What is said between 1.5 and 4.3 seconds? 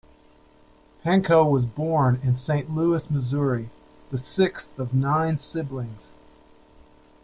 born in Saint Louis, Missouri, the